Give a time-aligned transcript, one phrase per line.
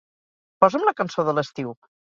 [0.65, 1.77] Posa'm la cançó de l'estiu